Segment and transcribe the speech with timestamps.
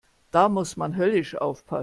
[0.31, 1.79] Da muss man höllisch aufpassen.